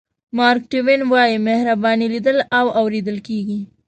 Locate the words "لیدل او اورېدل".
2.13-3.17